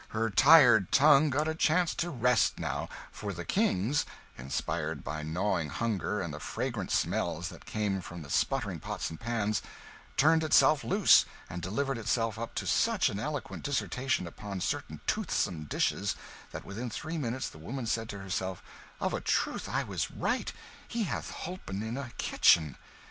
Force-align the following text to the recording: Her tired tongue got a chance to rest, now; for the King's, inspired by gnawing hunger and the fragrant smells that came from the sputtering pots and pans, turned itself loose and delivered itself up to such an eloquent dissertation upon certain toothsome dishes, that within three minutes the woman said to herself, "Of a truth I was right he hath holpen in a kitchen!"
Her 0.09 0.31
tired 0.31 0.91
tongue 0.91 1.29
got 1.29 1.47
a 1.47 1.53
chance 1.53 1.93
to 1.93 2.09
rest, 2.09 2.57
now; 2.59 2.89
for 3.11 3.33
the 3.33 3.45
King's, 3.45 4.03
inspired 4.35 5.03
by 5.03 5.21
gnawing 5.21 5.69
hunger 5.69 6.21
and 6.21 6.33
the 6.33 6.39
fragrant 6.39 6.89
smells 6.89 7.49
that 7.49 7.67
came 7.67 8.01
from 8.01 8.23
the 8.23 8.31
sputtering 8.31 8.79
pots 8.79 9.11
and 9.11 9.19
pans, 9.19 9.61
turned 10.17 10.43
itself 10.43 10.83
loose 10.83 11.25
and 11.51 11.61
delivered 11.61 11.99
itself 11.99 12.39
up 12.39 12.55
to 12.55 12.65
such 12.65 13.09
an 13.09 13.19
eloquent 13.19 13.61
dissertation 13.61 14.25
upon 14.25 14.59
certain 14.59 15.01
toothsome 15.05 15.65
dishes, 15.65 16.15
that 16.49 16.65
within 16.65 16.89
three 16.89 17.19
minutes 17.19 17.47
the 17.47 17.59
woman 17.59 17.85
said 17.85 18.09
to 18.09 18.17
herself, 18.17 18.63
"Of 18.99 19.13
a 19.13 19.21
truth 19.21 19.69
I 19.69 19.83
was 19.83 20.09
right 20.09 20.51
he 20.87 21.03
hath 21.03 21.29
holpen 21.29 21.83
in 21.83 21.95
a 21.95 22.09
kitchen!" 22.17 22.75